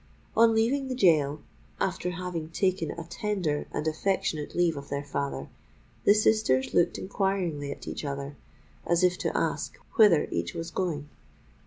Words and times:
On 0.35 0.55
leaving 0.55 0.87
the 0.87 0.95
gaol, 0.95 1.41
after 1.79 2.09
having 2.09 2.49
taken 2.49 2.89
a 2.89 3.03
tender 3.07 3.67
and 3.71 3.87
affectionate 3.87 4.55
leave 4.55 4.75
of 4.75 4.89
their 4.89 5.03
father, 5.03 5.47
the 6.05 6.15
sisters 6.15 6.73
looked 6.73 6.97
inquiringly 6.97 7.71
at 7.71 7.87
each 7.87 8.03
other, 8.03 8.35
as 8.83 9.03
if 9.03 9.15
to 9.19 9.37
ask 9.37 9.75
whither 9.97 10.27
each 10.31 10.55
was 10.55 10.71
going. 10.71 11.07